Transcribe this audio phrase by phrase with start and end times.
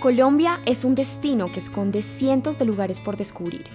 [0.00, 3.66] Colombia es un destino que esconde cientos de lugares por descubrir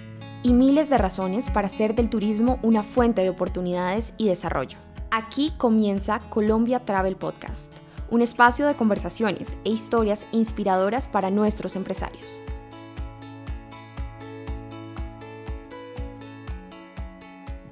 [0.42, 4.80] y miles de razones para hacer del turismo una fuente de oportunidades y desarrollo.
[5.12, 7.72] Aquí comienza Colombia Travel Podcast,
[8.10, 12.42] un espacio de conversaciones e historias inspiradoras para nuestros empresarios.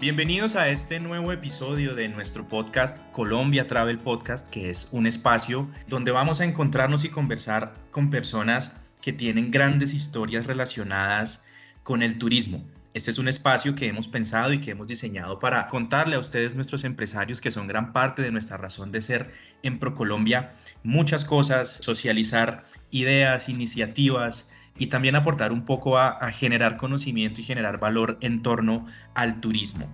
[0.03, 5.69] Bienvenidos a este nuevo episodio de nuestro podcast Colombia Travel Podcast, que es un espacio
[5.87, 11.41] donde vamos a encontrarnos y conversar con personas que tienen grandes historias relacionadas
[11.83, 12.61] con el turismo.
[12.93, 16.53] Este es un espacio que hemos pensado y que hemos diseñado para contarle a ustedes,
[16.53, 19.31] nuestros empresarios, que son gran parte de nuestra razón de ser
[19.63, 20.51] en ProColombia,
[20.83, 27.79] muchas cosas, socializar ideas, iniciativas, y también aportar un poco a, generar conocimiento y generar
[27.79, 29.87] valor en torno al turismo.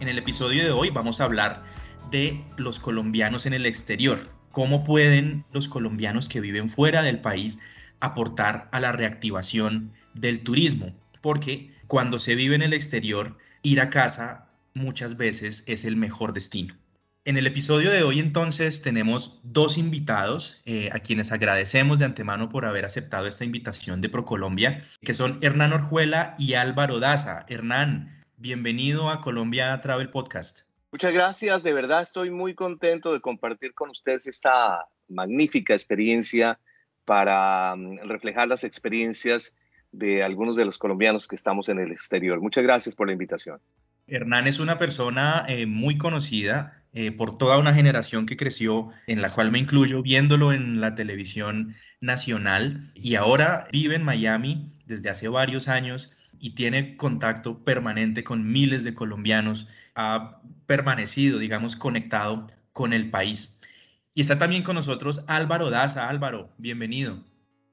[0.00, 1.64] En el episodio de hoy vamos a hablar
[2.10, 4.30] de los colombianos en el exterior.
[4.52, 7.58] ¿Cómo pueden los colombianos que viven fuera del país
[8.00, 10.94] aportar a la reactivación del turismo?
[11.20, 16.32] Porque cuando se vive en el exterior, ir a casa muchas veces es el mejor
[16.32, 16.74] destino.
[17.26, 22.50] En el episodio de hoy entonces tenemos dos invitados eh, a quienes agradecemos de antemano
[22.50, 27.46] por haber aceptado esta invitación de ProColombia, que son Hernán Orjuela y Álvaro Daza.
[27.48, 30.64] Hernán, bienvenido a Colombia Travel Podcast.
[30.92, 36.60] Muchas gracias, de verdad estoy muy contento de compartir con ustedes esta magnífica experiencia
[37.06, 39.54] para mm, reflejar las experiencias
[39.92, 42.38] de algunos de los colombianos que estamos en el exterior.
[42.42, 43.60] Muchas gracias por la invitación.
[44.06, 49.20] Hernán es una persona eh, muy conocida eh, por toda una generación que creció, en
[49.20, 55.10] la cual me incluyo, viéndolo en la televisión nacional y ahora vive en Miami desde
[55.10, 62.46] hace varios años y tiene contacto permanente con miles de colombianos, ha permanecido, digamos, conectado
[62.72, 63.58] con el país.
[64.14, 66.08] Y está también con nosotros Álvaro Daza.
[66.08, 67.18] Álvaro, bienvenido.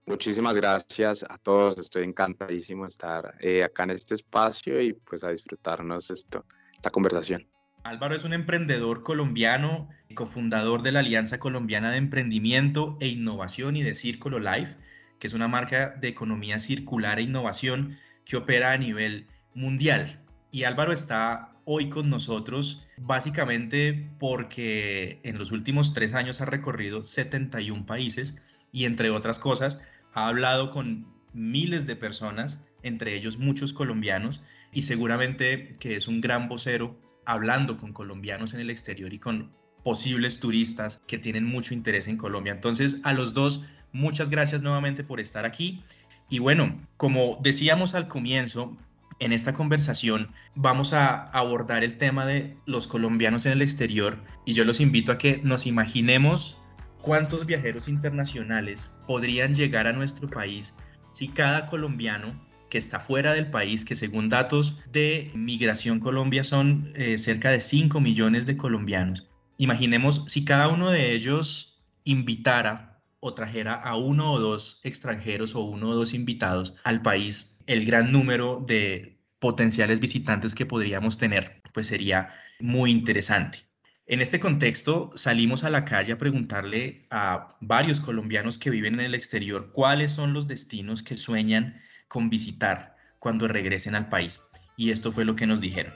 [0.08, 5.24] Muchísimas gracias a todos, estoy encantadísimo de estar eh, acá en este espacio y pues
[5.24, 6.44] a disfrutarnos esto,
[6.76, 7.46] esta conversación.
[7.84, 13.82] Álvaro es un emprendedor colombiano, cofundador de la Alianza Colombiana de Emprendimiento e Innovación y
[13.82, 14.76] de Círculo Life,
[15.20, 20.20] que es una marca de economía circular e innovación que opera a nivel mundial.
[20.52, 27.04] Y Álvaro está hoy con nosotros básicamente porque en los últimos tres años ha recorrido
[27.04, 28.38] 71 países
[28.72, 29.80] y entre otras cosas
[30.14, 36.22] ha hablado con miles de personas, entre ellos muchos colombianos, y seguramente que es un
[36.22, 36.96] gran vocero
[37.32, 39.52] hablando con colombianos en el exterior y con
[39.84, 42.54] posibles turistas que tienen mucho interés en Colombia.
[42.54, 45.84] Entonces, a los dos, muchas gracias nuevamente por estar aquí.
[46.30, 48.78] Y bueno, como decíamos al comienzo,
[49.20, 54.54] en esta conversación vamos a abordar el tema de los colombianos en el exterior y
[54.54, 56.58] yo los invito a que nos imaginemos
[57.02, 60.74] cuántos viajeros internacionales podrían llegar a nuestro país
[61.12, 62.34] si cada colombiano
[62.72, 67.60] que está fuera del país, que según datos de Migración Colombia son eh, cerca de
[67.60, 69.28] 5 millones de colombianos.
[69.58, 75.60] Imaginemos si cada uno de ellos invitara o trajera a uno o dos extranjeros o
[75.60, 81.62] uno o dos invitados al país, el gran número de potenciales visitantes que podríamos tener,
[81.74, 82.30] pues sería
[82.62, 83.60] muy interesante.
[84.06, 89.02] En este contexto, salimos a la calle a preguntarle a varios colombianos que viven en
[89.02, 94.42] el exterior cuáles son los destinos que sueñan con visitar cuando regresen al país.
[94.76, 95.94] Y esto fue lo que nos dijeron.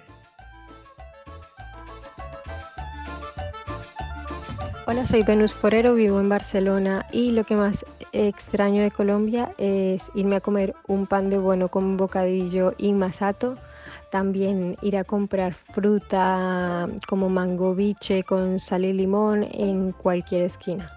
[4.88, 7.84] Hola, soy Venus Forero, vivo en Barcelona y lo que más
[8.14, 13.58] extraño de Colombia es irme a comer un pan de bueno con bocadillo y masato.
[14.12, 20.88] También ir a comprar fruta como mango biche con sal y limón en cualquier esquina.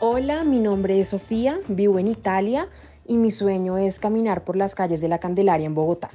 [0.00, 2.68] Hola, mi nombre es Sofía, vivo en Italia
[3.08, 6.10] y mi sueño es caminar por las calles de la Candelaria en Bogotá.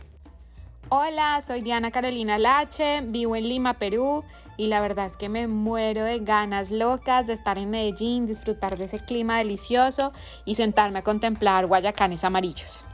[0.90, 4.24] Hola, soy Diana Carolina Lache, vivo en Lima, Perú
[4.58, 8.78] y la verdad es que me muero de ganas locas de estar en Medellín, disfrutar
[8.78, 10.14] de ese clima delicioso
[10.46, 12.86] y sentarme a contemplar guayacanes amarillos.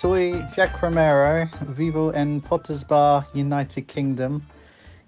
[0.00, 4.40] Soy Jack Romero, vivo en Potters Bar, United Kingdom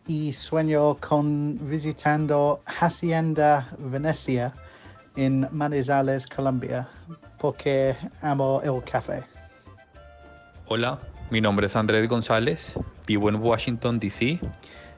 [0.07, 4.53] y sueño con visitando Hacienda Venecia
[5.17, 6.89] en Manizales, Colombia,
[7.39, 9.25] porque amo el café.
[10.67, 10.99] Hola,
[11.31, 12.75] mi nombre es Andrés González,
[13.07, 14.41] vivo en Washington, D.C.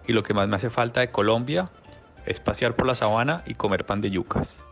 [0.06, 1.70] y lo que más me hace falta de Colombia
[2.26, 4.62] es pasear por la sabana y comer pan de yucas.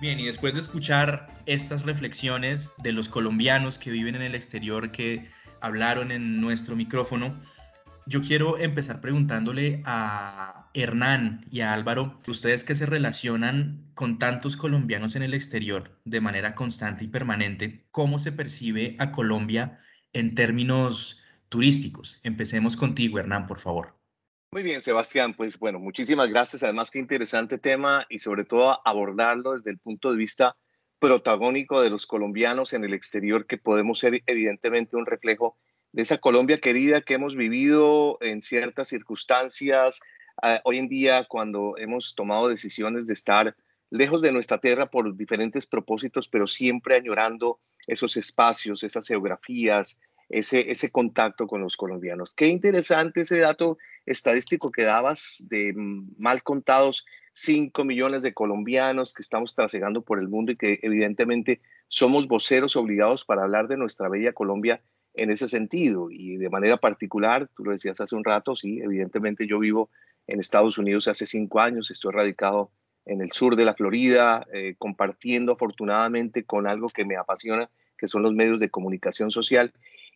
[0.00, 4.90] Bien, y después de escuchar estas reflexiones de los colombianos que viven en el exterior,
[4.90, 5.28] que
[5.60, 7.34] hablaron en nuestro micrófono,
[8.06, 14.56] yo quiero empezar preguntándole a Hernán y a Álvaro, ustedes que se relacionan con tantos
[14.56, 19.80] colombianos en el exterior de manera constante y permanente, ¿cómo se percibe a Colombia
[20.12, 22.20] en términos turísticos?
[22.22, 23.96] Empecemos contigo, Hernán, por favor.
[24.52, 25.34] Muy bien, Sebastián.
[25.34, 26.62] Pues bueno, muchísimas gracias.
[26.62, 30.56] Además, qué interesante tema y sobre todo abordarlo desde el punto de vista
[31.00, 35.58] protagónico de los colombianos en el exterior, que podemos ser evidentemente un reflejo
[35.96, 40.02] de esa Colombia querida que hemos vivido en ciertas circunstancias.
[40.42, 43.56] Ah, hoy en día, cuando hemos tomado decisiones de estar
[43.88, 49.98] lejos de nuestra tierra por diferentes propósitos, pero siempre añorando esos espacios, esas geografías,
[50.28, 52.34] ese, ese contacto con los colombianos.
[52.34, 55.72] Qué interesante ese dato estadístico que dabas de
[56.18, 61.62] mal contados 5 millones de colombianos que estamos trasegando por el mundo y que evidentemente
[61.88, 64.82] somos voceros obligados para hablar de nuestra bella Colombia
[65.16, 66.10] en ese sentido.
[66.10, 69.90] Y de manera particular, tú lo decías hace un rato, sí, evidentemente yo vivo
[70.26, 72.70] en Estados Unidos hace cinco años, estoy radicado
[73.04, 78.08] en el sur de la Florida, eh, compartiendo afortunadamente con algo que me apasiona, que
[78.08, 79.72] son los medios de comunicación social.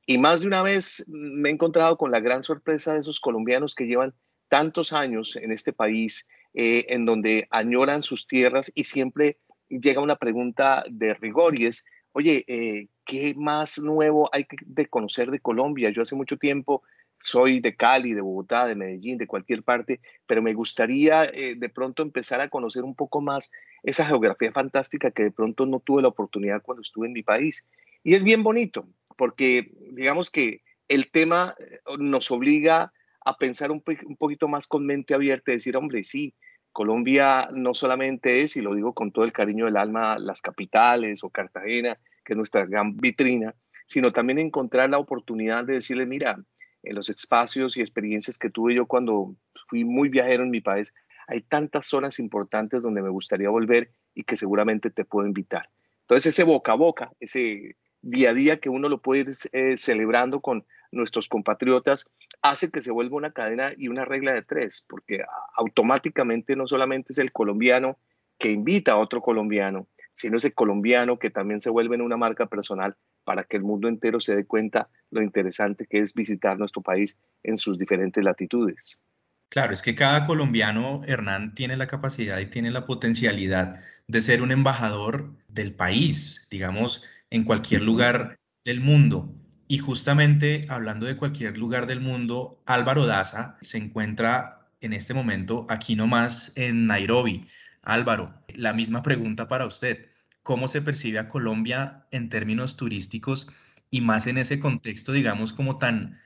[0.06, 3.74] Y más de una vez me he encontrado con la gran sorpresa de esos colombianos
[3.74, 4.14] que llevan
[4.48, 9.38] tantos años en este país, eh, en donde añoran sus tierras y siempre
[9.68, 15.32] llega una pregunta de rigor y es, oye, eh, ¿qué más nuevo hay que conocer
[15.32, 15.90] de Colombia?
[15.90, 16.84] Yo hace mucho tiempo
[17.18, 21.68] soy de Cali, de Bogotá, de Medellín, de cualquier parte, pero me gustaría eh, de
[21.68, 23.50] pronto empezar a conocer un poco más
[23.82, 27.66] esa geografía fantástica que de pronto no tuve la oportunidad cuando estuve en mi país.
[28.04, 28.86] Y es bien bonito,
[29.16, 32.92] porque digamos que el tema eh, nos obliga
[33.24, 36.34] a pensar un, un poquito más con mente abierta decir, hombre, sí,
[36.72, 41.24] Colombia no solamente es, y lo digo con todo el cariño del alma, las capitales
[41.24, 43.54] o Cartagena, que es nuestra gran vitrina,
[43.86, 46.38] sino también encontrar la oportunidad de decirle, mira,
[46.82, 49.34] en los espacios y experiencias que tuve yo cuando
[49.68, 50.94] fui muy viajero en mi país,
[51.26, 55.68] hay tantas zonas importantes donde me gustaría volver y que seguramente te puedo invitar.
[56.02, 59.76] Entonces ese boca a boca, ese día a día que uno lo puede ir eh,
[59.76, 62.10] celebrando con nuestros compatriotas,
[62.42, 65.22] hace que se vuelva una cadena y una regla de tres, porque
[65.56, 67.98] automáticamente no solamente es el colombiano
[68.38, 69.86] que invita a otro colombiano,
[70.20, 73.88] sino ese colombiano que también se vuelve en una marca personal para que el mundo
[73.88, 79.00] entero se dé cuenta lo interesante que es visitar nuestro país en sus diferentes latitudes.
[79.48, 84.42] Claro, es que cada colombiano, Hernán, tiene la capacidad y tiene la potencialidad de ser
[84.42, 89.34] un embajador del país, digamos, en cualquier lugar del mundo.
[89.66, 95.66] Y justamente hablando de cualquier lugar del mundo, Álvaro Daza se encuentra en este momento
[95.68, 97.46] aquí nomás en Nairobi.
[97.82, 100.09] Álvaro, la misma pregunta para usted.
[100.42, 103.48] ¿Cómo se percibe a Colombia en términos turísticos
[103.90, 106.18] y más en ese contexto, digamos, como tan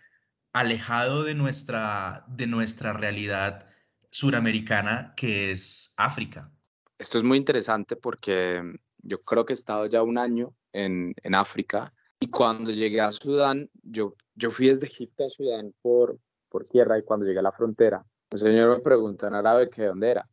[0.53, 3.69] alejado de nuestra, de nuestra realidad
[4.11, 6.53] suramericana que es África?
[6.99, 8.63] Esto es muy interesante porque
[8.99, 13.13] yo creo que he estado ya un año en, en África y cuando llegué a
[13.13, 16.19] Sudán, yo, yo fui desde Egipto a Sudán por,
[16.49, 19.83] por tierra y cuando llegué a la frontera, el señor me preguntó en árabe que
[19.83, 20.29] de dónde era.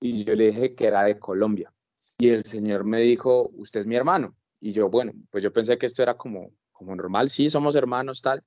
[0.00, 1.70] Y yo le dije que era de Colombia.
[2.18, 4.36] Y el señor me dijo, usted es mi hermano.
[4.60, 8.22] Y yo, bueno, pues yo pensé que esto era como, como normal, sí, somos hermanos,
[8.22, 8.42] tal.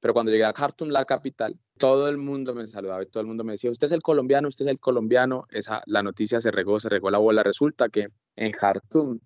[0.00, 3.28] Pero cuando llegué a Khartoum, la capital, todo el mundo me saludaba y todo el
[3.28, 5.46] mundo me decía, usted es el colombiano, usted es el colombiano.
[5.48, 7.44] Esa, la noticia se regó, se regó la bola.
[7.44, 9.20] Resulta que en Khartoum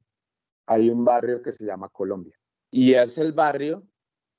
[0.66, 2.36] hay un barrio que se llama Colombia.
[2.70, 3.84] Y es el barrio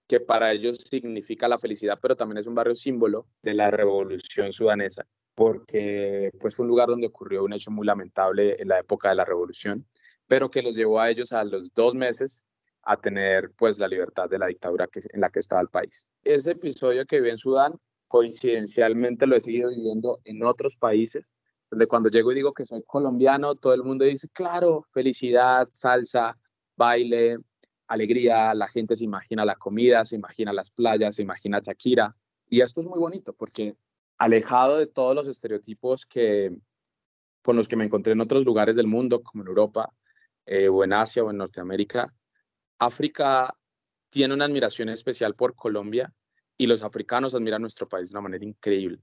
[0.08, 4.54] que para ellos significa la felicidad, pero también es un barrio símbolo de la revolución
[4.54, 5.06] sudanesa,
[5.38, 9.16] porque pues fue un lugar donde ocurrió un hecho muy lamentable en la época de
[9.16, 9.86] la revolución,
[10.26, 12.44] pero que los llevó a ellos a los dos meses
[12.82, 16.10] a tener pues la libertad de la dictadura que, en la que estaba el país.
[16.24, 17.76] Ese episodio que vi en Sudán,
[18.08, 21.36] coincidencialmente lo he seguido viviendo en otros países,
[21.70, 26.36] donde cuando llego y digo que soy colombiano, todo el mundo dice, claro, felicidad, salsa,
[26.76, 27.38] baile,
[27.86, 32.16] alegría, la gente se imagina la comida, se imagina las playas, se imagina Shakira.
[32.50, 33.76] Y esto es muy bonito porque
[34.18, 36.56] alejado de todos los estereotipos que,
[37.42, 39.94] con los que me encontré en otros lugares del mundo, como en Europa,
[40.46, 42.08] eh, o en Asia, o en Norteamérica,
[42.80, 43.54] África
[44.10, 46.14] tiene una admiración especial por Colombia
[46.58, 49.00] y los africanos admiran nuestro país de una manera increíble.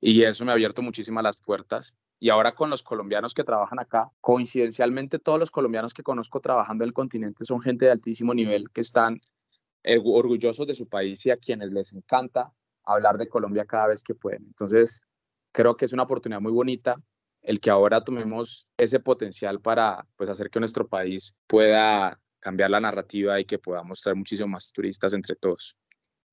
[0.00, 3.78] Y eso me ha abierto muchísimas las puertas y ahora con los colombianos que trabajan
[3.78, 8.34] acá, coincidencialmente todos los colombianos que conozco trabajando en el continente son gente de altísimo
[8.34, 9.20] nivel que están
[9.82, 12.52] eh, orgullosos de su país y a quienes les encanta
[12.84, 14.44] hablar de Colombia cada vez que pueden.
[14.46, 15.00] Entonces,
[15.52, 16.96] creo que es una oportunidad muy bonita
[17.44, 22.80] el que ahora tomemos ese potencial para pues, hacer que nuestro país pueda cambiar la
[22.80, 25.76] narrativa y que podamos traer muchísimos más turistas entre todos.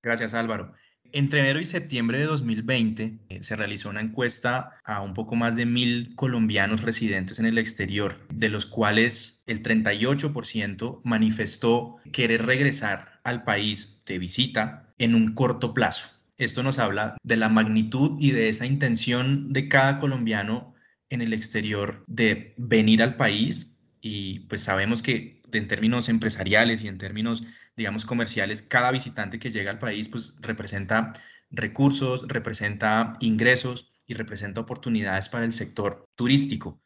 [0.03, 0.74] Gracias Álvaro.
[1.13, 5.58] Entre enero y septiembre de 2020 eh, se realizó una encuesta a un poco más
[5.58, 13.20] de mil colombianos residentes en el exterior, de los cuales el 38% manifestó querer regresar
[13.25, 16.08] al país de visita en un corto plazo.
[16.41, 20.74] Esto nos habla de la magnitud y de esa intención de cada colombiano
[21.12, 26.88] en el exterior de venir al país y pues sabemos que en términos empresariales y
[26.88, 27.43] en términos,
[27.77, 31.13] digamos, comerciales, cada visitante que llega al país pues representa
[31.51, 36.81] recursos, representa ingresos y representa oportunidades para el sector turístico.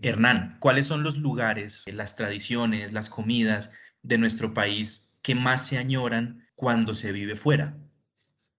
[0.00, 5.78] Hernán, ¿cuáles son los lugares, las tradiciones, las comidas de nuestro país que más se
[5.78, 7.76] añoran cuando se vive fuera?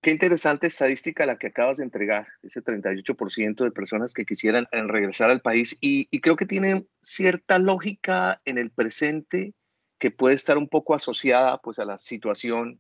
[0.02, 4.82] Qué interesante estadística la que acabas de entregar, ese 38% de personas que quisieran eh,
[4.82, 9.54] regresar al país y, creo que tiene cierta lógica en el presente
[10.00, 12.80] que puede estar un poco asociada pues a la situación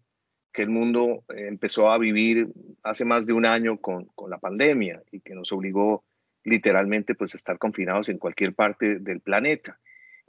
[0.51, 2.47] que el mundo eh, empezó a vivir
[2.81, 6.03] hace más de un año con, con la pandemia y que nos obligó
[6.43, 9.79] literalmente pues a estar confinados en cualquier parte del planeta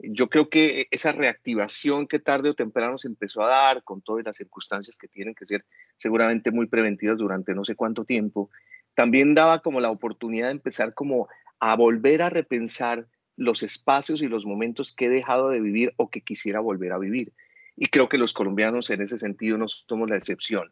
[0.03, 4.25] yo creo que esa reactivación que tarde o temprano se empezó a dar con todas
[4.25, 8.49] las circunstancias que tienen que ser seguramente muy preventivas durante no sé cuánto tiempo,
[8.95, 11.27] también daba como la oportunidad de empezar como
[11.59, 13.07] a volver a repensar
[13.37, 16.99] los espacios y los momentos que he dejado de vivir o que quisiera volver a
[16.99, 17.31] vivir.
[17.75, 20.71] Y creo que los colombianos en ese sentido no somos la excepción.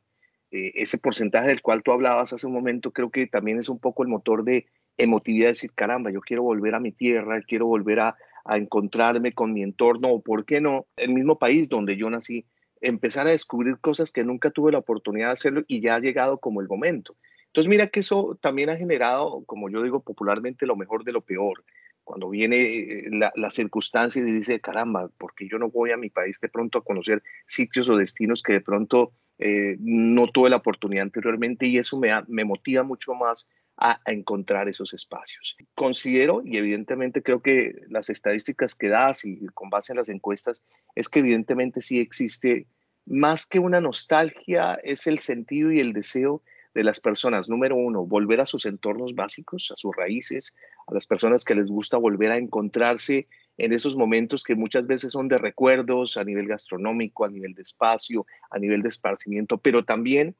[0.52, 3.80] Eh, ese porcentaje del cual tú hablabas hace un momento creo que también es un
[3.80, 7.66] poco el motor de emotividad, de decir, caramba, yo quiero volver a mi tierra, quiero
[7.66, 11.98] volver a, a encontrarme con mi entorno o, ¿por qué no?, el mismo país donde
[11.98, 12.46] yo nací,
[12.82, 16.40] empezar a descubrir cosas que nunca tuve la oportunidad de hacerlo y ya ha llegado
[16.40, 17.16] como el momento.
[17.48, 21.22] Entonces, mira que eso también ha generado, como yo digo popularmente, lo mejor de lo
[21.22, 21.64] peor.
[22.04, 25.98] Cuando viene eh, la, la circunstancia y dice, caramba, ¿por qué yo no voy a
[25.98, 30.50] mi país de pronto a conocer sitios o destinos que de pronto eh, no tuve
[30.50, 31.68] la oportunidad anteriormente?
[31.68, 33.48] Y eso me, me motiva mucho más
[33.82, 35.58] a, encontrar esos espacios.
[35.74, 40.64] Considero, y evidentemente creo que las estadísticas que das y con base en las encuestas,
[40.96, 42.68] es que evidentemente sí existe
[43.06, 46.44] más que una nostalgia, es el sentido y el deseo
[46.76, 47.50] de las personas.
[47.50, 50.56] Número uno, volver a sus entornos básicos, a sus raíces,
[50.88, 55.12] a las personas que les gusta volver a encontrarse en esos momentos que muchas veces
[55.12, 59.84] son de recuerdos a nivel gastronómico, a nivel de espacio, a nivel de esparcimiento, pero
[59.84, 60.36] también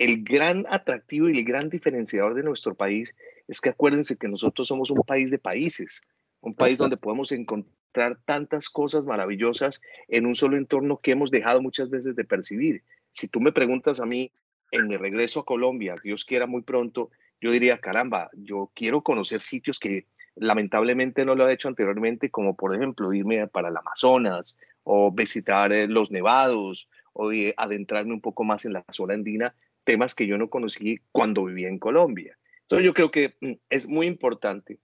[0.00, 3.14] el gran atractivo y el gran diferenciador de nuestro país
[3.48, 6.00] es que acuérdense que nosotros somos un país de países,
[6.40, 11.60] un país donde podemos encontrar tantas cosas maravillosas en un solo entorno que hemos dejado
[11.60, 12.82] muchas veces de percibir.
[13.10, 14.32] Si tú me preguntas a mí,
[14.70, 19.42] en mi regreso a Colombia, Dios quiera muy pronto, yo diría, caramba, yo quiero conocer
[19.42, 24.56] sitios que lamentablemente no lo he hecho anteriormente, como por ejemplo irme para el Amazonas
[24.82, 29.54] o visitar eh, los nevados o eh, adentrarme un poco más en la zona andina
[29.90, 32.38] temas que yo no conocí cuando vivía en Colombia.
[32.60, 34.78] Entonces yo creo que mm, es muy importante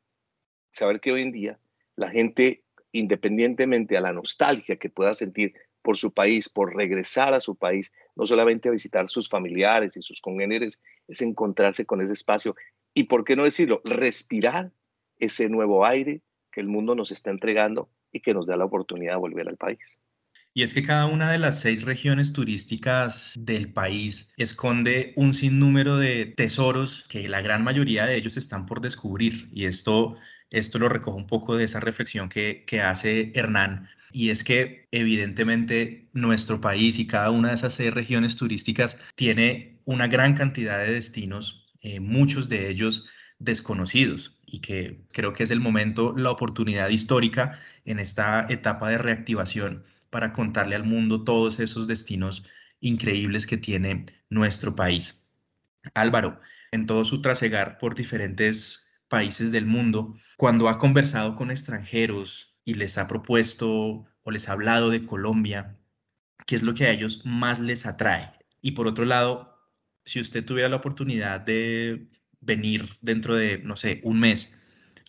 [0.70, 1.60] saber que hoy en día
[1.94, 7.38] la gente, independientemente a la nostalgia que pueda sentir por su país, por regresar a
[7.38, 12.14] su país, no solamente a visitar sus familiares y sus congéneres, es encontrarse con ese
[12.14, 12.56] espacio
[12.92, 14.72] y, ¿por qué no decirlo?, respirar
[15.20, 16.20] ese nuevo aire
[16.50, 19.56] que el mundo nos está entregando y que nos da la oportunidad de volver al
[19.56, 20.00] país.
[20.56, 25.98] Y es que cada una de las seis regiones turísticas del país esconde un sinnúmero
[25.98, 29.50] de tesoros que la gran mayoría de ellos están por descubrir.
[29.52, 30.16] Y esto,
[30.48, 33.90] esto lo recoge un poco de esa reflexión que, hace Hernán.
[34.12, 39.78] Y es que evidentemente nuestro país y cada una de esas seis regiones turísticas tiene
[39.84, 43.04] una gran cantidad de destinos, eh, muchos de ellos
[43.38, 48.96] desconocidos y que creo que es el momento, la oportunidad histórica en esta etapa de
[48.96, 49.84] reactivación
[50.16, 52.42] para contarle al mundo todos esos destinos
[52.80, 55.30] increíbles que tiene nuestro país.
[55.92, 56.40] Álvaro,
[56.72, 62.72] en todo su trasegar por diferentes países del mundo, cuando ha conversado con extranjeros y
[62.72, 65.74] les ha propuesto o les ha hablado de Colombia,
[66.46, 68.32] ¿qué es lo que a ellos más les atrae?
[68.62, 69.68] Y por otro lado,
[70.06, 72.08] si usted tuviera la oportunidad de
[72.40, 74.58] venir dentro de, no sé, un mes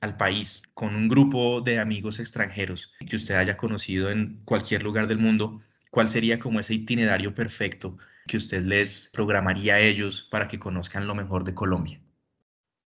[0.02, 5.08] al país con un grupo de amigos extranjeros que usted haya conocido en cualquier lugar
[5.08, 5.60] del mundo,
[5.92, 11.08] ¿cuál sería como ese itinerario perfecto que usted les programaría a ellos para que conozcan
[11.08, 12.02] lo mejor de Colombia?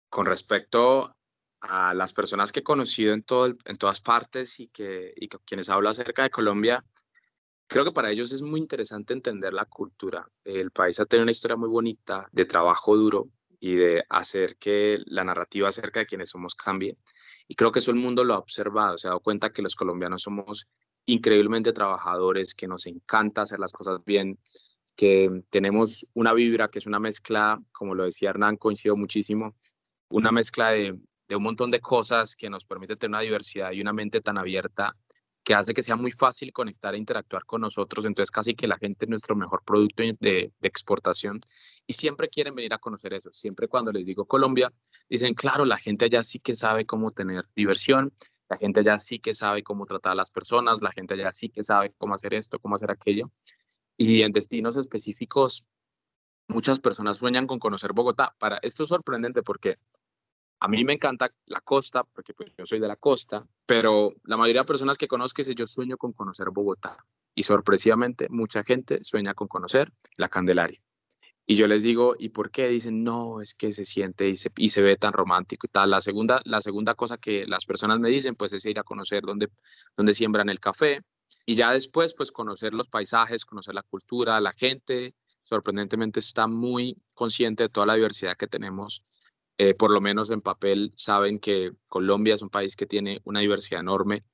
[0.08, 1.14] Con respecto
[1.61, 6.30] a las personas que he conocido en, todas partes y, que, quienes hablan acerca de
[6.30, 6.84] Colombia,
[7.66, 10.28] creo que para ellos es muy interesante entender la cultura.
[10.44, 13.28] El país ha tenido una historia muy bonita de trabajo duro,
[13.64, 16.99] y de hacer que la narrativa acerca de quienes somos cambie.
[17.49, 19.75] Y creo que eso el mundo lo ha observado, se ha dado cuenta que los
[19.75, 20.68] colombianos somos
[21.06, 24.38] increíblemente trabajadores, que nos encanta hacer las cosas bien,
[24.94, 29.56] que tenemos una vibra que es una mezcla, como lo decía Hernán, coincido muchísimo,
[30.11, 33.80] una mezcla de, de un montón de cosas que nos permite tener una diversidad y
[33.80, 34.94] una mente tan abierta
[35.44, 38.06] que hace que sea muy fácil conectar e interactuar con nosotros.
[38.06, 41.40] Entonces, casi que la gente es nuestro mejor producto de, exportación
[41.86, 43.30] y siempre quieren venir a conocer eso.
[43.32, 44.72] Siempre cuando les digo Colombia,
[45.08, 48.12] dicen, claro, la gente allá sí que sabe cómo tener diversión,
[48.48, 51.50] la gente allá sí que sabe cómo tratar a las personas, la gente allá sí
[51.50, 53.30] que sabe cómo hacer esto, cómo hacer aquello.
[53.96, 55.66] Y en destinos específicos,
[56.48, 58.34] muchas personas sueñan con conocer Bogotá.
[58.38, 59.78] Para esto es sorprendente porque
[60.64, 64.38] a mí me encanta la costa, porque pues, yo soy de la costa, pero la
[64.38, 66.97] mayoría de personas que conozco dicen, yo sueño con conocer Bogotá.
[67.35, 70.80] Y sorpresivamente, mucha gente sueña con conocer la Candelaria.
[71.44, 72.68] Y yo les digo, ¿y por qué?
[72.68, 75.90] Dicen, no, es que se siente y se, y se ve tan romántico y tal.
[75.90, 79.23] La segunda, la segunda cosa que las personas me dicen, pues es ir a conocer
[79.23, 79.50] dónde,
[79.94, 81.02] dónde siembran el café.
[81.44, 85.14] Y ya después, pues conocer los paisajes, conocer la cultura, la gente.
[85.42, 89.02] Sorprendentemente está muy consciente de toda la diversidad que tenemos
[89.58, 93.40] eh, por lo menos en papel, saben que Colombia es un país que tiene una
[93.40, 94.25] diversidad enorme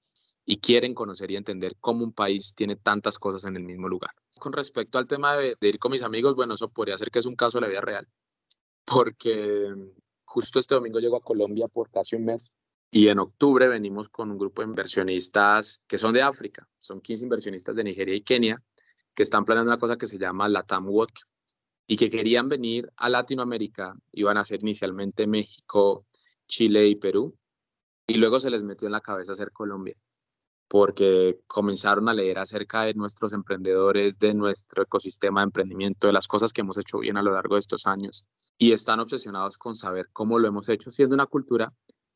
[0.47, 4.13] y quieren conocer y entender cómo un país tiene tantas cosas en el mismo lugar.
[4.39, 7.27] Con respecto al tema de, ir con mis amigos, bueno, eso podría ser que es
[7.27, 8.09] un caso de la vida real,
[8.85, 9.75] porque
[10.25, 12.53] justo este domingo llego a Colombia por casi un mes
[12.91, 17.25] y en octubre venimos con un grupo de inversionistas que son de África, son 15
[17.25, 18.63] inversionistas de Nigeria y Kenia,
[19.15, 21.13] que están planeando una cosa que se llama Latam Walk,
[21.91, 26.07] y que querían venir a Latinoamérica, iban a ser inicialmente México,
[26.47, 27.37] Chile y Perú,
[28.07, 29.97] y luego se les metió en la cabeza hacer Colombia,
[30.69, 36.29] porque comenzaron a leer acerca de nuestros emprendedores, de nuestro ecosistema de emprendimiento, de las
[36.29, 38.25] cosas que hemos hecho bien a lo largo de estos años,
[38.57, 41.73] y están obsesionados con saber cómo lo hemos hecho, siendo una cultura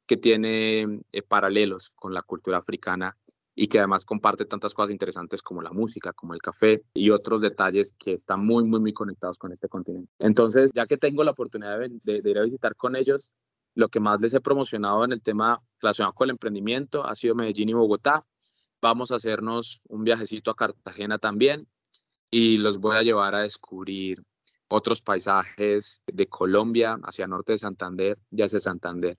[0.07, 3.17] que tiene eh, paralelos con la cultura africana
[3.55, 7.41] y que además comparte tantas cosas interesantes como la música, como el café y otros
[7.41, 10.11] detalles que están muy, muy, muy conectados con este continente.
[10.19, 13.33] Entonces, ya que tengo la oportunidad de, ir a visitar con ellos,
[13.75, 17.35] lo que más les he promocionado en el tema relacionado con el emprendimiento ha sido
[17.35, 18.27] Medellín y Bogotá.
[18.81, 21.67] Vamos a hacernos un viajecito a Cartagena también
[22.31, 24.23] y los voy a llevar a descubrir
[24.69, 29.17] otros paisajes de Colombia hacia norte de Santander y hacia Santander.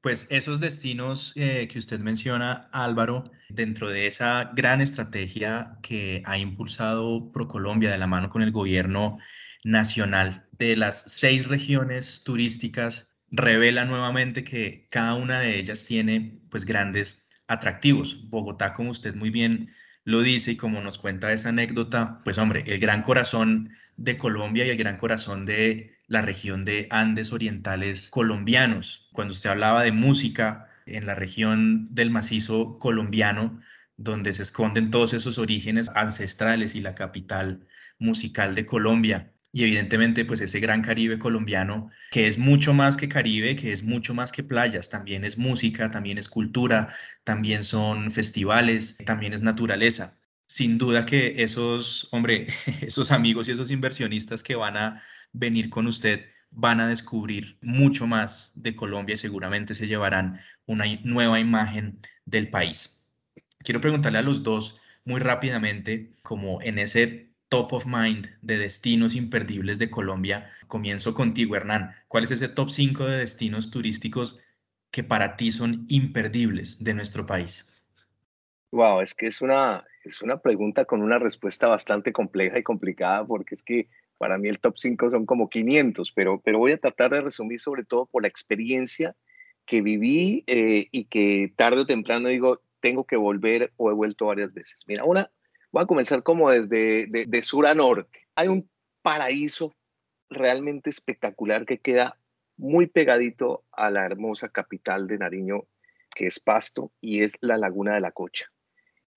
[0.00, 6.38] Pues esos destinos eh, que usted menciona, Álvaro, dentro de esa gran estrategia que ha
[6.38, 9.18] impulsado ProColombia de la mano con el gobierno
[9.64, 16.64] nacional, de las seis regiones turísticas, revela nuevamente que cada una de ellas tiene pues
[16.64, 18.28] grandes atractivos.
[18.30, 19.72] Bogotá, como usted muy bien
[20.04, 24.64] lo dice y como nos cuenta esa anécdota, pues hombre, el gran corazón de Colombia
[24.64, 29.08] y el gran corazón de la región de Andes orientales colombianos.
[29.12, 33.60] Cuando usted hablaba de música en la región del macizo colombiano,
[33.96, 37.66] donde se esconden todos esos orígenes ancestrales y la capital
[37.98, 39.34] musical de Colombia.
[39.52, 43.82] Y evidentemente, pues ese gran Caribe colombiano, que es mucho más que Caribe, que es
[43.82, 46.94] mucho más que playas, también es música, también es cultura,
[47.24, 50.18] también son festivales, también es naturaleza.
[50.46, 52.46] Sin duda que esos, hombre,
[52.82, 58.06] esos amigos y esos inversionistas que van a venir con usted van a descubrir mucho
[58.06, 63.06] más de Colombia y seguramente se llevarán una nueva imagen del país.
[63.58, 69.14] Quiero preguntarle a los dos muy rápidamente, como en ese top of mind de destinos
[69.14, 71.92] imperdibles de Colombia, comienzo contigo, Hernán.
[72.08, 74.38] ¿Cuál es ese top 5 de destinos turísticos
[74.90, 77.74] que para ti son imperdibles de nuestro país?
[78.70, 83.26] Wow, es que es una, es una pregunta con una respuesta bastante compleja y complicada
[83.26, 83.88] porque es que
[84.18, 87.60] para mí el top 5 son como 500, pero, pero voy a tratar de resumir
[87.60, 89.16] sobre todo por la experiencia
[89.64, 94.26] que viví eh, y que tarde o temprano digo, tengo que volver o he vuelto
[94.26, 94.84] varias veces.
[94.86, 95.30] Mira, una,
[95.70, 98.26] voy a comenzar como desde de, sur a norte.
[98.34, 98.68] Hay un
[99.02, 99.74] paraíso
[100.30, 102.18] realmente espectacular que queda
[102.56, 105.64] muy pegadito a la hermosa capital de Nariño,
[106.14, 108.46] que es Pasto, y es la Laguna de la Cocha.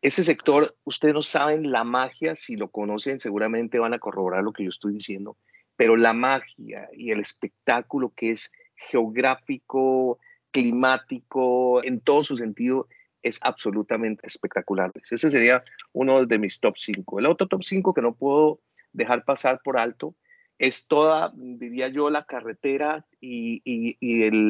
[0.01, 4.51] Ese sector, ustedes no saben la magia, si lo conocen seguramente van a corroborar lo
[4.51, 5.37] que yo estoy diciendo,
[5.75, 12.87] pero la magia y el espectáculo que es geográfico, climático, en todo su sentido,
[13.21, 14.91] es absolutamente espectacular.
[14.95, 17.19] Ese sería uno de mis top 5.
[17.19, 18.59] El otro top 5 que no puedo
[18.93, 20.15] dejar pasar por alto
[20.57, 23.61] es toda, diría yo, la carretera y,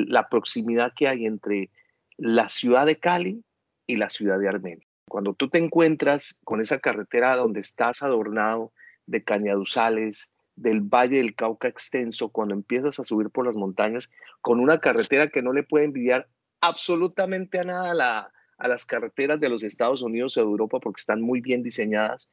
[0.10, 1.70] la proximidad que hay entre
[2.18, 3.44] la ciudad de Cali
[3.88, 4.88] y la ciudad de Armenia.
[5.12, 8.71] Cuando tú te encuentras con esa carretera donde estás adornado
[9.08, 14.62] de cañaduzales, del Valle del Cauca extenso, cuando empiezas a subir por las montañas, con
[14.62, 16.30] una carretera que no le puede envidiar
[16.62, 21.41] absolutamente a nada a, las carreteras de los Estados Unidos o Europa porque están muy
[21.41, 22.30] bien diseñadas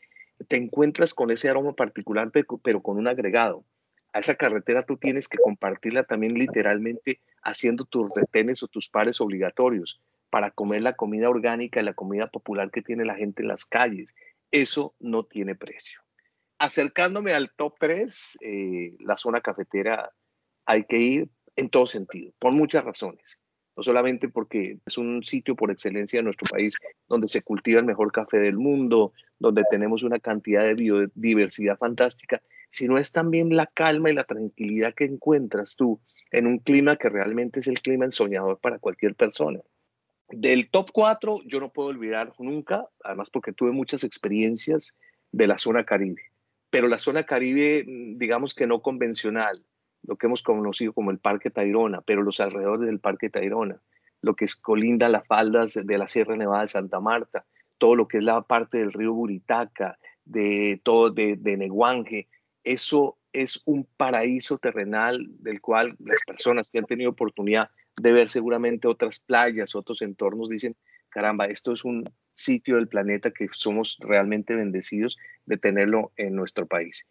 [0.46, 2.30] te encuentras con ese aroma particular,
[2.62, 3.64] pero con un agregado.
[4.12, 9.20] A esa carretera tú tienes que compartirla también literalmente haciendo tus retenes o tus pares
[9.20, 13.48] obligatorios para comer la comida orgánica y la comida popular que tiene la gente en
[13.48, 14.14] las calles.
[14.50, 16.00] Eso no tiene precio.
[16.58, 20.12] Acercándome al top 3, eh, la zona cafetera
[20.66, 23.38] hay que ir en todo sentido, por muchas razones.
[23.76, 26.74] No solamente porque es un sitio por excelencia en nuestro país
[27.06, 32.42] donde se cultiva el mejor café del mundo, donde tenemos una cantidad de biodiversidad fantástica,
[32.70, 36.00] sino es también la calma y la tranquilidad que encuentras tú
[36.32, 39.60] en un clima que realmente es el clima ensoñador para cualquier persona.
[40.30, 44.96] Del top 4 yo no puedo olvidar nunca, además porque tuve muchas experiencias
[45.32, 46.22] de la zona caribe,
[46.70, 49.64] pero la zona caribe mm, digamos que no convencional,
[50.02, 53.80] lo que hemos conocido como el Parque Tayrona, pero los alrededores del Parque Tayrona,
[54.20, 57.44] lo que es colinda las faldas de la Sierra Nevada de Santa Marta,
[57.78, 62.28] todo lo que es la parte del río Buritaca, de todo de, de Neguanje,
[62.64, 68.28] eso es un paraíso terrenal del cual las personas que han tenido oportunidad de ver
[68.28, 70.76] seguramente otras playas, otros entornos, dicen,
[71.08, 76.66] caramba, esto es un sitio del planeta que somos realmente bendecidos de tenerlo en nuestro
[76.66, 77.06] país.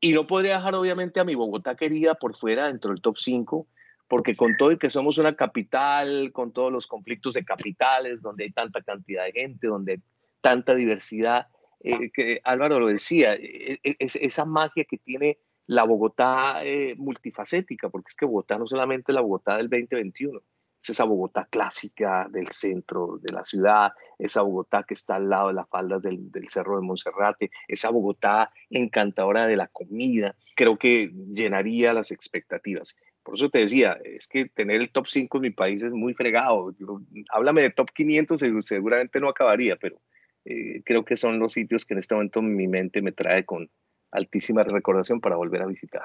[0.00, 3.68] Y no podría dejar obviamente a mi Bogotá querida por fuera dentro del top 5,
[4.08, 8.44] porque con todo y que somos una capital, con todos los conflictos de capitales, donde
[8.44, 10.00] hay tanta cantidad de gente, donde
[10.40, 11.46] tanta diversidad,
[11.80, 15.38] eh, que Álvaro lo decía, e, e, es, esa magia que tiene
[15.72, 20.38] la Bogotá eh, multifacética, porque es que Bogotá no solamente es la Bogotá del 2021,
[20.82, 25.48] es esa Bogotá clásica del centro de la ciudad, esa Bogotá que está al lado
[25.48, 31.10] de las faldas del, Cerro de Monserrate, esa Bogotá encantadora de la comida, creo que
[31.32, 32.94] llenaría las expectativas.
[33.22, 36.12] Por eso te decía, es que tener el top 5 en mi país es muy
[36.12, 36.74] fregado.
[37.30, 40.02] háblame de top 500, seguramente no acabaría, pero
[40.44, 43.70] eh, creo que son los sitios que en este momento mi mente me trae con
[44.12, 46.02] altísima recordación para volver a visitar.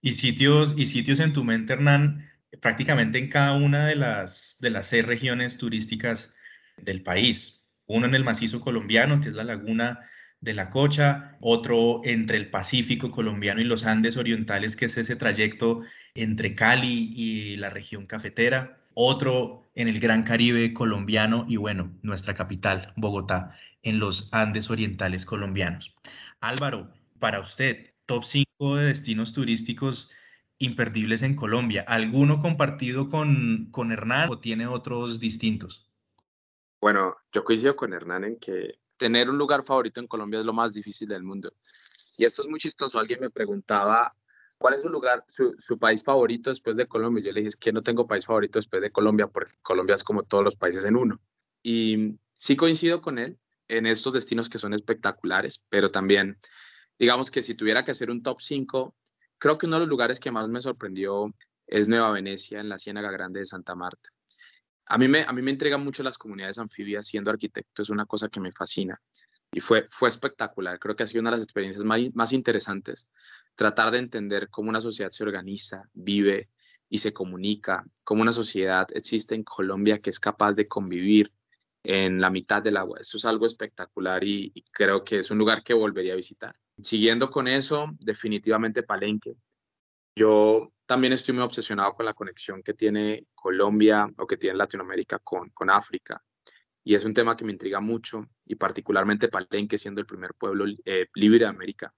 [0.00, 4.70] Y sitios, y sitios en tu mente, Hernán, prácticamente en cada una de las, de
[4.70, 6.34] las seis regiones turísticas
[6.76, 7.68] del país.
[7.86, 10.00] Uno en el macizo colombiano, que es la laguna
[10.40, 15.16] de la Cocha, otro entre el Pacífico colombiano y los Andes orientales, que es ese
[15.16, 15.80] trayecto
[16.14, 22.34] entre Cali y la región cafetera, otro en el Gran Caribe colombiano y bueno, nuestra
[22.34, 25.94] capital, Bogotá, en los Andes orientales colombianos.
[26.40, 30.10] Álvaro, para usted, top 5 de destinos turísticos
[30.58, 31.84] imperdibles en Colombia.
[31.86, 35.90] ¿Alguno compartido con, con Hernán o tiene otros distintos?
[36.80, 40.52] Bueno, yo coincido con Hernán en que tener un lugar favorito en Colombia es lo
[40.52, 41.52] más difícil del mundo.
[42.16, 42.98] Y esto es muy chistoso.
[42.98, 44.14] Alguien me preguntaba,
[44.64, 47.22] ¿cuál es su lugar, su, país favorito después de Colombia?
[47.22, 50.02] Yo le dije, es que no tengo país favorito después de Colombia, porque Colombia es
[50.02, 51.20] como todos los países en uno.
[51.62, 56.38] Y sí coincido con él en estos destinos que son espectaculares, pero también,
[56.98, 58.94] digamos que si tuviera que hacer un top 5,
[59.44, 61.34] Creo que uno de los lugares que más me sorprendió
[61.66, 64.08] es Nueva Venecia, en la Ciénaga Grande de Santa Marta.
[64.86, 68.06] A mí me, a mí me entregan mucho las comunidades anfibias, siendo arquitecto es una
[68.06, 68.98] cosa que me fascina.
[69.54, 73.08] Y fue, fue espectacular, creo que ha sido una de las experiencias más, más interesantes,
[73.54, 76.50] tratar de entender cómo una sociedad se organiza, vive
[76.88, 81.32] y se comunica, cómo una sociedad existe en Colombia que es capaz de convivir
[81.84, 82.98] en la mitad del agua.
[83.00, 86.56] Eso es algo espectacular y, creo que es un lugar que volvería a visitar.
[86.80, 89.36] Siguiendo con eso, definitivamente Palenque.
[90.16, 95.18] Yo también estoy muy obsesionado con la conexión que tiene Colombia o que tiene Latinoamérica
[95.18, 96.22] con, con África.
[96.84, 100.66] Y es un tema que me intriga mucho y particularmente Palenque siendo el primer pueblo
[100.84, 101.94] eh, libre de América.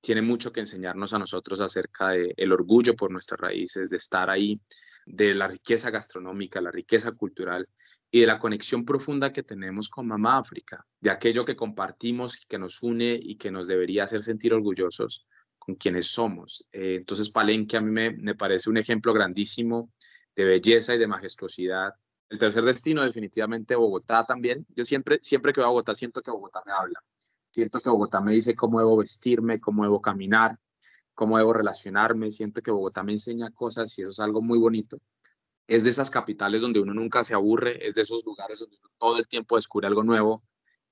[0.00, 4.30] Tiene mucho que enseñarnos a nosotros acerca del el orgullo por nuestras raíces, de estar
[4.30, 4.60] ahí,
[5.04, 7.68] de la riqueza gastronómica, la riqueza cultural
[8.10, 12.58] y de la conexión profunda que tenemos con Mamá África, de aquello que compartimos, que
[12.58, 15.26] nos une y que nos debería hacer sentir orgullosos
[15.58, 16.66] con quienes somos.
[16.72, 19.92] Eh, entonces Palenque a mí me, parece un ejemplo grandísimo
[20.34, 21.92] de belleza y de majestuosidad.
[22.28, 24.66] El tercer destino definitivamente Bogotá también.
[24.76, 27.02] Yo siempre, siempre que voy a Bogotá siento que Bogotá me habla.
[27.50, 30.58] Siento que Bogotá me dice cómo debo vestirme, cómo debo caminar,
[31.14, 32.30] cómo debo relacionarme.
[32.30, 34.98] Siento que Bogotá me enseña cosas y eso es algo muy bonito
[35.68, 38.88] es de esas capitales donde uno nunca se aburre, es de esos lugares donde uno
[38.98, 40.42] todo el tiempo descubre algo nuevo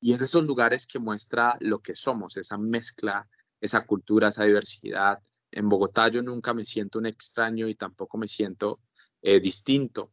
[0.01, 3.27] y es de esos lugares que muestra lo que somos, esa mezcla,
[3.59, 5.19] esa cultura, esa diversidad.
[5.51, 8.81] En Bogotá yo nunca me siento un extraño y tampoco me siento
[9.23, 10.13] eh, distinto.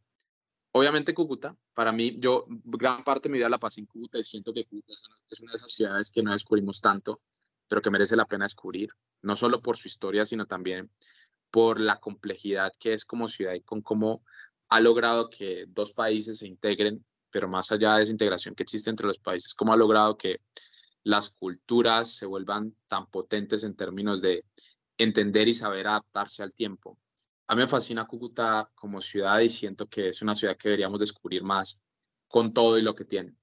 [0.76, 4.24] Obviamente Cúcuta, para mí, yo gran parte de mi vida la pasé en Cúcuta y
[4.24, 4.92] siento que Cúcuta
[5.30, 7.22] es una de esas ciudades que no descubrimos tanto,
[7.68, 8.90] pero que merece la pena descubrir,
[9.22, 10.90] no solo por su historia, sino también
[11.52, 14.24] por la complejidad que es como ciudad y con cómo
[14.68, 18.90] ha logrado que dos países se integren, pero más allá de esa integración que existe
[18.90, 20.40] entre los países, cómo ha logrado que
[21.04, 24.44] las culturas se vuelvan tan potentes en términos de
[24.98, 26.98] entender y saber adaptarse al tiempo.
[27.46, 31.00] A mí me fascina Cúcuta como ciudad y siento que es una ciudad que deberíamos
[31.00, 31.82] descubrir más
[32.26, 33.34] con todo y lo que tiene.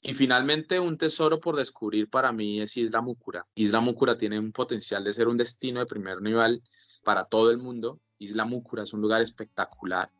[0.00, 3.46] Y finalmente, un tesoro por descubrir para mí es Isla Múcura.
[3.54, 6.62] Isla Múcura tiene un potencial de ser un destino de primer nivel
[7.04, 8.00] para todo el mundo.
[8.18, 10.10] Isla Múcura es un lugar espectacular,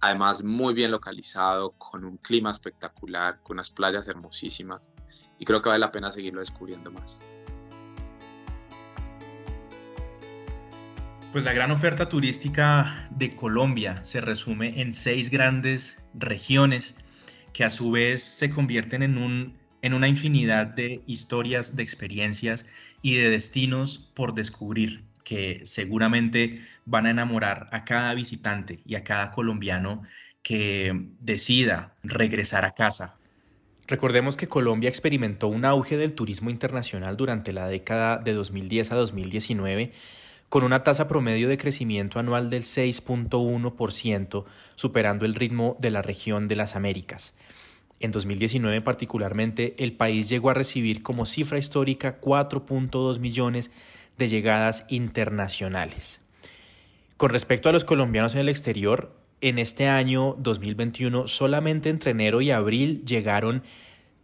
[0.00, 4.90] además muy bien localizado, con un clima espectacular, con unas playas hermosísimas
[5.38, 7.18] y creo que vale la pena seguirlo descubriendo más.
[11.32, 16.96] Pues la gran oferta turística de Colombia se resume en seis grandes regiones
[17.52, 22.66] que a su vez se convierten en, un, en una infinidad de historias, de experiencias
[23.00, 29.04] y de destinos por descubrir que seguramente van a enamorar a cada visitante y a
[29.04, 30.02] cada colombiano
[30.42, 33.14] que decida regresar a casa.
[33.86, 38.96] Recordemos que Colombia experimentó un auge del turismo internacional durante la década de 2010 a
[38.96, 39.92] 2019
[40.50, 46.48] con una tasa promedio de crecimiento anual del 6.1%, superando el ritmo de la región
[46.48, 47.34] de las Américas.
[48.00, 53.70] En 2019 particularmente, el país llegó a recibir como cifra histórica 4.2 millones
[54.18, 56.20] de llegadas internacionales.
[57.16, 62.40] Con respecto a los colombianos en el exterior, en este año 2021 solamente entre enero
[62.40, 63.62] y abril llegaron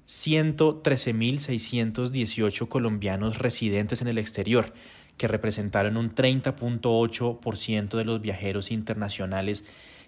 [0.07, 4.73] 113.618 colombianos residentes en el exterior,
[5.17, 9.65] que representaron un 30.8% de los viajeros internacionales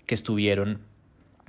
[0.07, 0.81] que estuvieron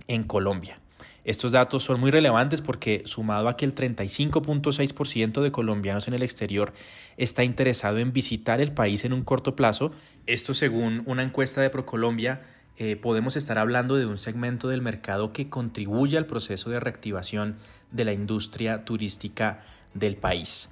[0.07, 0.79] en Colombia.
[1.25, 6.23] Estos datos son muy relevantes porque sumado a que el 35.6% de colombianos en el
[6.23, 6.73] exterior
[7.17, 9.91] está interesado en visitar el país en un corto plazo,
[10.25, 12.41] esto según una encuesta de Procolombia
[12.77, 17.57] eh, podemos estar hablando de un segmento del mercado que contribuye al proceso de reactivación
[17.91, 19.59] de la industria turística
[19.93, 20.69] del país.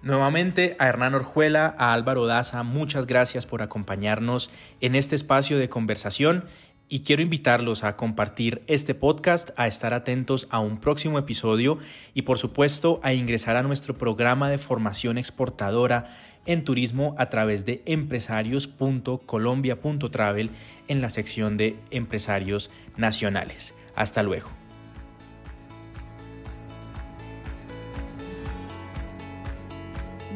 [0.00, 4.48] Nuevamente a Hernán Orjuela, a Álvaro Daza, muchas gracias por acompañarnos
[4.80, 6.44] en este espacio de conversación
[6.88, 11.78] y quiero invitarlos a compartir este podcast, a estar atentos a un próximo episodio
[12.14, 16.06] y por supuesto a ingresar a nuestro programa de formación exportadora
[16.46, 20.50] en turismo a través de empresarios.colombia.travel
[20.86, 23.74] en la sección de empresarios nacionales.
[23.94, 24.48] Hasta luego.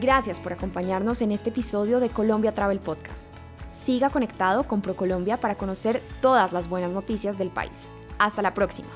[0.02, 3.32] Gracias por acompañarnos en este episodio de Colombia Travel Podcast.
[3.70, 7.86] Siga conectado con ProColombia para conocer todas las buenas noticias del país.
[8.18, 8.88] Hasta la próxima.